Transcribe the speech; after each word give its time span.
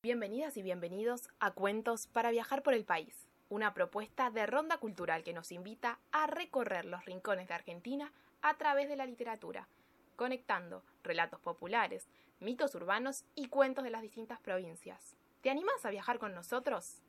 Bienvenidas 0.00 0.56
y 0.56 0.62
bienvenidos 0.62 1.28
a 1.40 1.50
Cuentos 1.50 2.06
para 2.06 2.30
viajar 2.30 2.62
por 2.62 2.72
el 2.72 2.84
país, 2.84 3.26
una 3.48 3.74
propuesta 3.74 4.30
de 4.30 4.46
ronda 4.46 4.78
cultural 4.78 5.24
que 5.24 5.32
nos 5.32 5.50
invita 5.50 5.98
a 6.12 6.28
recorrer 6.28 6.84
los 6.84 7.04
rincones 7.04 7.48
de 7.48 7.54
Argentina 7.54 8.12
a 8.40 8.56
través 8.56 8.88
de 8.88 8.94
la 8.94 9.06
literatura, 9.06 9.66
conectando 10.14 10.84
relatos 11.02 11.40
populares, 11.40 12.06
mitos 12.38 12.76
urbanos 12.76 13.24
y 13.34 13.48
cuentos 13.48 13.82
de 13.82 13.90
las 13.90 14.02
distintas 14.02 14.38
provincias. 14.38 15.16
¿Te 15.40 15.50
animas 15.50 15.84
a 15.84 15.90
viajar 15.90 16.20
con 16.20 16.32
nosotros? 16.32 17.02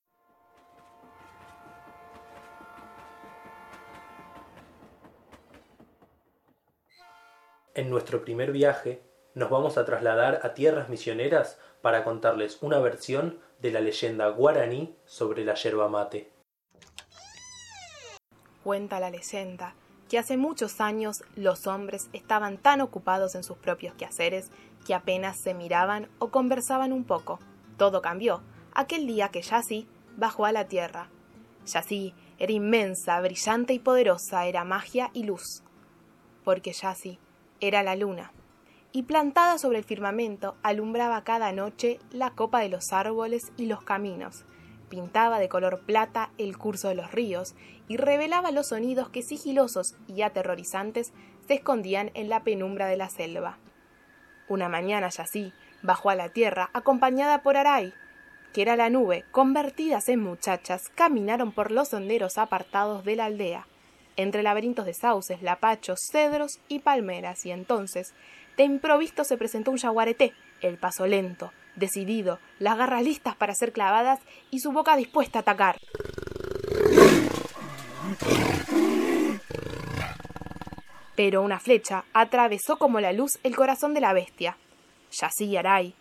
En 7.76 7.92
nuestro 7.92 8.24
primer 8.24 8.52
viaje 8.52 9.04
nos 9.36 9.52
vamos 9.52 9.78
a 9.78 9.86
trasladar 9.86 10.40
a 10.42 10.56
tierras 10.56 10.90
misioneras 10.90 11.60
para 11.82 12.04
contarles 12.04 12.62
una 12.62 12.80
versión 12.80 13.40
de 13.62 13.72
la 13.72 13.82
leyenda 13.82 14.30
guaraní 14.30 14.96
sobre 15.06 15.44
la 15.46 15.56
yerba 15.56 15.88
mate. 15.90 16.32
Cuenta 18.64 19.00
la 19.00 19.10
leyenda 19.10 19.76
que 20.10 20.18
hace 20.18 20.38
muchos 20.38 20.82
años 20.82 21.24
los 21.36 21.68
hombres 21.68 22.10
estaban 22.14 22.58
tan 22.58 22.82
ocupados 22.82 23.36
en 23.36 23.44
sus 23.44 23.58
propios 23.58 23.94
quehaceres 23.94 24.50
que 24.86 24.94
apenas 24.94 25.38
se 25.38 25.54
miraban 25.54 26.10
o 26.20 26.30
conversaban 26.30 26.92
un 26.92 27.04
poco. 27.04 27.40
Todo 27.78 28.02
cambió 28.02 28.42
aquel 28.74 29.08
día 29.08 29.30
que 29.30 29.42
Yassi 29.42 29.88
bajó 30.18 30.46
a 30.46 30.52
la 30.52 30.68
tierra. 30.68 31.10
Yassi 31.66 32.14
era 32.38 32.52
inmensa, 32.52 33.20
brillante 33.22 33.74
y 33.74 33.80
poderosa, 33.80 34.46
era 34.46 34.64
magia 34.64 35.12
y 35.14 35.24
luz. 35.24 35.64
Porque 36.44 36.74
Yassi 36.74 37.20
era 37.60 37.84
la 37.84 37.96
luna 37.96 38.32
y 38.92 39.04
plantada 39.04 39.58
sobre 39.58 39.78
el 39.78 39.84
firmamento 39.84 40.56
alumbraba 40.64 41.24
cada 41.24 41.52
noche 41.52 42.00
la 42.12 42.32
copa 42.32 42.62
de 42.62 42.70
los 42.70 42.92
árboles 42.92 43.52
y 43.58 43.68
los 43.68 43.84
caminos, 43.84 44.46
pintaba 44.90 45.40
de 45.40 45.48
color 45.48 45.82
plata 45.86 46.32
el 46.38 46.58
curso 46.58 46.90
de 46.90 46.96
los 46.96 47.12
ríos 47.12 47.56
y 47.88 47.98
revelaba 47.98 48.52
los 48.52 48.68
sonidos 48.68 49.10
que 49.10 49.22
sigilosos 49.22 49.96
y 50.08 50.24
aterrorizantes 50.24 51.14
se 51.48 51.56
escondían 51.56 52.12
en 52.16 52.30
la 52.30 52.44
penumbra 52.44 52.88
de 52.88 52.98
la 52.98 53.10
selva. 53.10 53.58
Una 54.48 54.68
mañana 54.68 55.10
Yasí 55.10 55.54
bajó 55.84 56.10
a 56.10 56.16
la 56.16 56.30
tierra 56.30 56.70
acompañada 56.74 57.44
por 57.44 57.56
Aray, 57.56 57.94
que 58.54 58.64
era 58.64 58.76
la 58.76 58.90
nube, 58.90 59.26
convertidas 59.32 60.10
en 60.10 60.22
muchachas, 60.22 60.90
caminaron 60.90 61.52
por 61.52 61.72
los 61.72 61.90
senderos 61.90 62.40
apartados 62.40 63.06
de 63.06 63.16
la 63.16 63.26
aldea, 63.26 63.68
entre 64.16 64.44
laberintos 64.44 64.86
de 64.86 64.94
sauces, 64.94 65.42
lapachos, 65.44 66.02
cedros 66.12 66.60
y 66.68 66.80
palmeras, 66.80 67.46
y 67.46 67.52
entonces 67.52 68.14
de 68.60 68.66
improviso 68.66 69.24
se 69.24 69.38
presentó 69.38 69.72
un 69.72 69.78
yaguareté, 69.78 70.34
el 70.60 70.78
paso 70.78 71.08
lento, 71.08 71.54
decidido, 71.78 72.40
las 72.60 72.78
garras 72.78 73.04
listas 73.04 73.34
para 73.38 73.56
ser 73.56 73.72
clavadas 73.72 74.20
y 74.52 74.60
su 74.60 74.74
boca 74.74 74.98
dispuesta 74.98 75.40
a 75.40 75.44
atacar. 75.44 75.78
Pero 81.16 81.42
una 81.42 81.62
flecha 81.62 82.04
atravesó 82.12 82.78
como 82.78 83.00
la 83.00 83.14
luz 83.14 83.40
el 83.44 83.56
corazón 83.56 83.94
de 83.94 84.02
la 84.02 84.12
bestia. 84.12 84.58
Yassi 85.10 85.46
y 85.46 85.56
Aray 85.56 85.96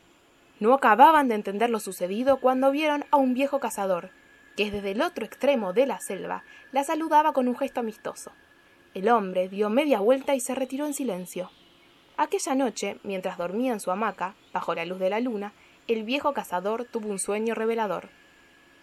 no 0.58 0.74
acababan 0.74 1.28
de 1.28 1.36
entender 1.36 1.70
lo 1.70 1.78
sucedido 1.78 2.38
cuando 2.38 2.72
vieron 2.72 3.04
a 3.12 3.18
un 3.18 3.34
viejo 3.34 3.60
cazador, 3.60 4.10
que 4.56 4.72
desde 4.72 4.90
el 4.90 5.02
otro 5.02 5.24
extremo 5.24 5.74
de 5.74 5.86
la 5.86 6.00
selva 6.00 6.42
la 6.72 6.82
saludaba 6.82 7.32
con 7.32 7.46
un 7.46 7.56
gesto 7.56 7.78
amistoso. 7.78 8.32
El 8.94 9.08
hombre 9.10 9.48
dio 9.48 9.70
media 9.70 10.00
vuelta 10.00 10.34
y 10.34 10.40
se 10.40 10.56
retiró 10.56 10.86
en 10.86 10.94
silencio. 10.94 11.52
Aquella 12.20 12.56
noche, 12.56 12.98
mientras 13.04 13.38
dormía 13.38 13.72
en 13.72 13.78
su 13.78 13.92
hamaca, 13.92 14.34
bajo 14.52 14.74
la 14.74 14.84
luz 14.84 14.98
de 14.98 15.08
la 15.08 15.20
luna, 15.20 15.52
el 15.86 16.02
viejo 16.02 16.32
cazador 16.32 16.84
tuvo 16.84 17.08
un 17.10 17.20
sueño 17.20 17.54
revelador. 17.54 18.08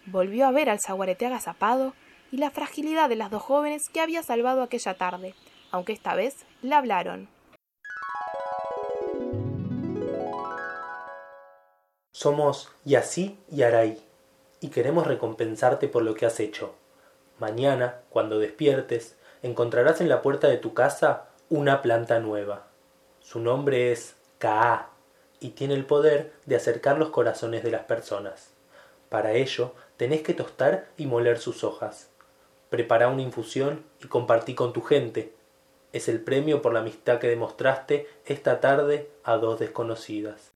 Volvió 0.06 0.46
a 0.46 0.52
ver 0.52 0.70
al 0.70 0.80
zaguarete 0.80 1.26
agazapado 1.26 1.92
y 2.32 2.38
la 2.38 2.50
fragilidad 2.50 3.10
de 3.10 3.16
las 3.16 3.30
dos 3.30 3.42
jóvenes 3.42 3.90
que 3.90 4.00
había 4.00 4.22
salvado 4.22 4.62
aquella 4.62 4.94
tarde, 4.94 5.34
aunque 5.70 5.92
esta 5.92 6.14
vez 6.14 6.46
le 6.62 6.74
hablaron. 6.74 7.28
Somos 12.12 12.72
Yasí 12.86 13.38
y 13.52 13.64
Aray, 13.64 14.02
y 14.62 14.70
queremos 14.70 15.06
recompensarte 15.06 15.88
por 15.88 16.04
lo 16.04 16.14
que 16.14 16.24
has 16.24 16.40
hecho. 16.40 16.74
Mañana, 17.38 18.00
cuando 18.08 18.38
despiertes, 18.38 19.18
encontrarás 19.42 20.00
en 20.00 20.08
la 20.08 20.22
puerta 20.22 20.48
de 20.48 20.56
tu 20.56 20.72
casa 20.72 21.28
una 21.50 21.82
planta 21.82 22.18
nueva. 22.18 22.68
Su 23.26 23.40
nombre 23.40 23.90
es 23.90 24.14
Kaa 24.38 24.88
y 25.40 25.48
tiene 25.50 25.74
el 25.74 25.84
poder 25.84 26.32
de 26.46 26.54
acercar 26.54 26.96
los 26.96 27.10
corazones 27.10 27.64
de 27.64 27.72
las 27.72 27.82
personas. 27.82 28.54
Para 29.08 29.32
ello, 29.32 29.74
tenés 29.96 30.22
que 30.22 30.32
tostar 30.32 30.86
y 30.96 31.06
moler 31.06 31.38
sus 31.38 31.64
hojas. 31.64 32.08
Prepara 32.70 33.08
una 33.08 33.22
infusión 33.22 33.84
y 34.00 34.06
compartí 34.06 34.54
con 34.54 34.72
tu 34.72 34.80
gente. 34.80 35.34
Es 35.92 36.08
el 36.08 36.20
premio 36.20 36.62
por 36.62 36.72
la 36.72 36.78
amistad 36.78 37.18
que 37.18 37.26
demostraste 37.26 38.08
esta 38.26 38.60
tarde 38.60 39.10
a 39.24 39.38
dos 39.38 39.58
desconocidas. 39.58 40.52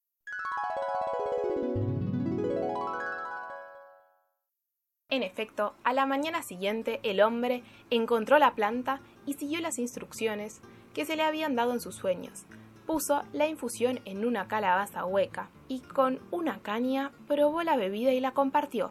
En 5.08 5.24
efecto, 5.24 5.74
a 5.82 5.92
la 5.92 6.06
mañana 6.06 6.44
siguiente 6.44 7.00
el 7.02 7.20
hombre 7.20 7.64
encontró 7.90 8.38
la 8.38 8.54
planta 8.54 9.00
y 9.26 9.32
siguió 9.32 9.60
las 9.60 9.80
instrucciones 9.80 10.60
que 10.94 11.04
se 11.04 11.16
le 11.16 11.24
habían 11.24 11.56
dado 11.56 11.72
en 11.72 11.80
sus 11.80 11.96
sueños, 11.96 12.44
puso 12.90 13.22
la 13.32 13.46
infusión 13.46 14.00
en 14.04 14.24
una 14.24 14.48
calabaza 14.48 15.04
hueca 15.04 15.48
y 15.68 15.78
con 15.78 16.18
una 16.32 16.58
caña 16.60 17.12
probó 17.28 17.62
la 17.62 17.76
bebida 17.76 18.10
y 18.10 18.18
la 18.18 18.32
compartió. 18.32 18.90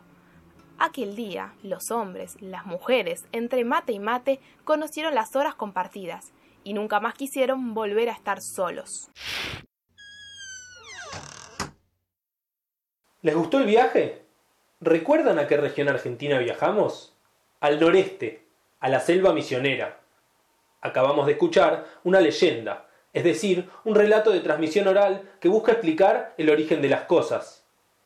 Aquel 0.78 1.18
día, 1.18 1.54
los 1.64 1.92
hombres, 1.92 2.38
las 2.40 2.66
mujeres, 2.66 3.26
entre 3.34 3.66
mate 3.66 3.92
y 3.92 4.00
mate, 4.00 4.40
conocieron 4.64 5.16
las 5.16 5.36
horas 5.36 5.54
compartidas 5.54 6.32
y 6.64 6.72
nunca 6.72 7.02
más 7.02 7.14
quisieron 7.14 7.74
volver 7.74 8.08
a 8.08 8.14
estar 8.14 8.40
solos. 8.40 9.12
¿Les 13.22 13.36
gustó 13.36 13.60
el 13.60 13.66
viaje? 13.66 14.22
¿Recuerdan 14.80 15.40
a 15.40 15.48
qué 15.48 15.58
región 15.58 15.90
argentina 15.90 16.40
viajamos? 16.40 17.18
Al 17.60 17.82
noreste, 17.82 18.48
a 18.80 18.88
la 18.88 19.02
selva 19.02 19.34
misionera. 19.34 20.00
Acabamos 20.80 21.26
de 21.26 21.34
escuchar 21.34 21.86
una 22.06 22.22
leyenda, 22.22 22.86
es 23.14 23.24
decir, 23.24 23.70
un 23.84 23.96
relato 23.96 24.32
de 24.32 24.40
transmisión 24.40 24.88
oral 24.88 25.24
que 25.40 25.50
busca 25.50 25.72
explicar 25.72 26.34
el 26.38 26.50
origen 26.50 26.82
de 26.82 26.90
las 26.90 27.02
cosas. 27.02 27.66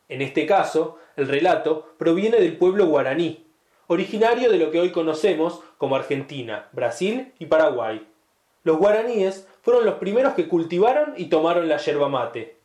En 0.09 0.21
este 0.21 0.45
caso, 0.45 0.97
el 1.15 1.27
relato 1.27 1.93
proviene 1.97 2.37
del 2.37 2.57
pueblo 2.57 2.85
guaraní, 2.87 3.45
originario 3.87 4.51
de 4.51 4.57
lo 4.57 4.71
que 4.71 4.79
hoy 4.79 4.91
conocemos 4.91 5.61
como 5.77 5.95
Argentina, 5.95 6.69
Brasil 6.71 7.33
y 7.39 7.47
Paraguay. 7.47 8.07
Los 8.63 8.77
guaraníes 8.77 9.47
fueron 9.61 9.85
los 9.85 9.95
primeros 9.95 10.33
que 10.33 10.47
cultivaron 10.47 11.13
y 11.17 11.25
tomaron 11.25 11.67
la 11.67 11.77
yerba 11.77 12.07
mate. 12.09 12.57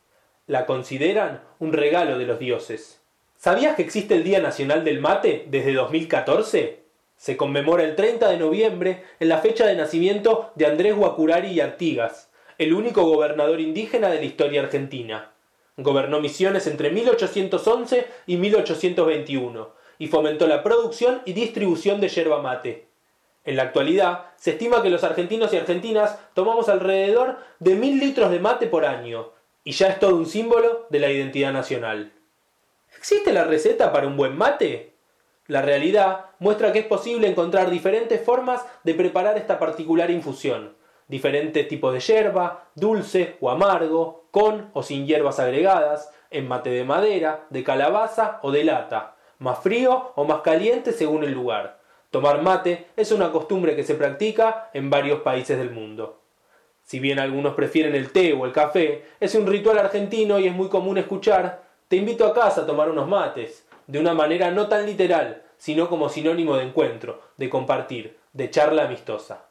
La 0.47 0.65
consideran 0.65 1.43
un 1.59 1.73
regalo 1.73 2.17
de 2.17 2.25
los 2.25 2.39
dioses. 2.39 3.01
¿Sabías 3.35 3.75
que 3.75 3.83
existe 3.83 4.15
el 4.15 4.23
Día 4.23 4.41
Nacional 4.41 4.83
del 4.83 4.99
Mate 4.99 5.45
desde 5.49 5.73
2014? 5.73 6.83
Se 7.15 7.37
conmemora 7.37 7.83
el 7.83 7.95
30 7.95 8.27
de 8.29 8.37
noviembre 8.37 9.03
en 9.19 9.29
la 9.29 9.37
fecha 9.37 9.65
de 9.65 9.75
nacimiento 9.75 10.51
de 10.55 10.65
Andrés 10.65 10.95
Guacurari 10.95 11.49
y 11.49 11.61
Artigas, 11.61 12.28
el 12.59 12.73
único 12.73 13.03
gobernador 13.05 13.61
indígena 13.61 14.09
de 14.09 14.17
la 14.17 14.25
historia 14.25 14.61
argentina. 14.61 15.31
Gobernó 15.77 16.19
Misiones 16.19 16.67
entre 16.67 16.91
1811 16.91 18.05
y 18.27 18.35
1821 18.35 19.71
y 19.97 20.07
fomentó 20.07 20.45
la 20.45 20.61
producción 20.61 21.21
y 21.23 21.31
distribución 21.31 22.01
de 22.01 22.09
yerba 22.09 22.41
mate. 22.41 22.87
En 23.45 23.55
la 23.55 23.63
actualidad, 23.63 24.25
se 24.35 24.51
estima 24.51 24.83
que 24.83 24.89
los 24.89 25.05
argentinos 25.05 25.53
y 25.53 25.57
argentinas 25.57 26.19
tomamos 26.33 26.67
alrededor 26.67 27.37
de 27.59 27.75
mil 27.75 27.97
litros 27.97 28.29
de 28.29 28.39
mate 28.39 28.67
por 28.67 28.85
año, 28.85 29.31
y 29.63 29.71
ya 29.71 29.87
es 29.87 29.99
todo 29.99 30.17
un 30.17 30.25
símbolo 30.25 30.85
de 30.89 30.99
la 30.99 31.09
identidad 31.09 31.53
nacional. 31.53 32.11
¿Existe 32.97 33.31
la 33.31 33.45
receta 33.45 33.93
para 33.93 34.07
un 34.07 34.17
buen 34.17 34.37
mate? 34.37 34.93
La 35.47 35.61
realidad 35.61 36.25
muestra 36.39 36.73
que 36.73 36.79
es 36.79 36.85
posible 36.85 37.27
encontrar 37.27 37.69
diferentes 37.69 38.21
formas 38.21 38.65
de 38.83 38.93
preparar 38.93 39.37
esta 39.37 39.57
particular 39.57 40.11
infusión, 40.11 40.75
diferentes 41.09 41.67
tipos 41.67 41.93
de 41.93 41.99
yerba, 41.99 42.69
dulce 42.75 43.35
o 43.41 43.49
amargo, 43.49 44.27
con 44.31 44.69
o 44.71 44.81
sin 44.81 45.05
hierbas 45.05 45.39
agregadas, 45.39 46.09
en 46.31 46.47
mate 46.47 46.69
de 46.69 46.85
madera, 46.85 47.47
de 47.49 47.63
calabaza 47.65 48.39
o 48.43 48.51
de 48.51 48.63
lata, 48.63 49.15
más 49.39 49.59
frío 49.59 50.13
o 50.15 50.23
más 50.23 50.39
caliente 50.39 50.93
según 50.93 51.25
el 51.25 51.33
lugar. 51.33 51.79
Tomar 52.11 52.41
mate 52.41 52.87
es 52.95 53.11
una 53.11 53.31
costumbre 53.31 53.75
que 53.75 53.83
se 53.83 53.95
practica 53.95 54.69
en 54.73 54.89
varios 54.89 55.19
países 55.19 55.57
del 55.57 55.71
mundo. 55.71 56.21
Si 56.83 56.99
bien 56.99 57.19
algunos 57.19 57.53
prefieren 57.55 57.93
el 57.93 58.11
té 58.11 58.33
o 58.33 58.45
el 58.45 58.53
café, 58.53 59.03
es 59.19 59.35
un 59.35 59.45
ritual 59.45 59.77
argentino 59.77 60.39
y 60.39 60.47
es 60.47 60.53
muy 60.53 60.69
común 60.69 60.97
escuchar 60.97 61.67
te 61.89 61.95
invito 61.95 62.27
a 62.27 62.35
casa 62.35 62.61
a 62.61 62.65
tomar 62.67 62.87
unos 62.87 63.07
mates, 63.07 63.65
de 63.87 63.99
una 63.99 64.13
manera 64.13 64.51
no 64.51 64.67
tan 64.67 64.85
literal, 64.85 65.41
sino 65.57 65.89
como 65.89 66.07
sinónimo 66.07 66.55
de 66.55 66.65
encuentro, 66.65 67.19
de 67.35 67.49
compartir, 67.49 68.19
de 68.31 68.51
charla 68.51 68.83
amistosa. 68.83 69.48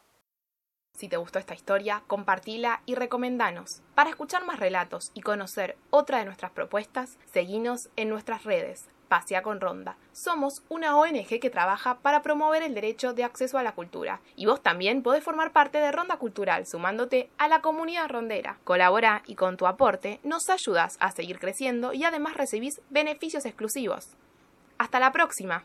Si 0.99 1.09
te 1.09 1.17
gustó 1.17 1.39
esta 1.39 1.55
historia, 1.55 2.03
compartila 2.09 2.83
y 2.85 2.97
recomendanos. 2.97 3.83
Para 3.95 4.11
escuchar 4.11 4.45
más 4.45 4.59
relatos 4.59 5.13
y 5.15 5.21
conocer 5.21 5.77
otra 5.91 6.19
de 6.19 6.25
nuestras 6.25 6.51
propuestas, 6.51 7.19
seguinos 7.33 7.89
en 7.95 8.09
nuestras 8.09 8.43
redes. 8.43 8.89
Pasea 9.07 9.43
con 9.43 9.61
Ronda. 9.61 9.97
Somos 10.11 10.65
una 10.69 10.97
ONG 10.99 11.39
que 11.41 11.51
trabaja 11.51 11.99
para 11.99 12.21
promover 12.23 12.65
el 12.65 12.75
derecho 12.75 13.15
de 13.15 13.23
acceso 13.23 13.59
a 13.59 13.63
la 13.63 13.77
cultura. 13.77 14.21
Y 14.35 14.47
vos 14.47 14.61
también 14.61 15.05
podés 15.05 15.23
formar 15.23 15.53
parte 15.53 15.79
de 15.79 15.93
Ronda 15.93 16.17
Cultural 16.17 16.67
sumándote 16.67 17.31
a 17.39 17.47
la 17.47 17.61
comunidad 17.61 18.09
rondera. 18.09 18.59
Colabora 18.65 19.23
y 19.25 19.37
con 19.37 19.57
tu 19.57 19.69
aporte 19.69 20.19
nos 20.25 20.51
ayudas 20.51 20.97
a 20.99 21.13
seguir 21.13 21.39
creciendo 21.39 21.93
y 21.93 22.03
además 22.03 22.37
recibís 22.37 22.81
beneficios 22.91 23.47
exclusivos. 23.47 24.17
Hasta 24.79 24.99
la 24.99 25.13
próxima. 25.13 25.63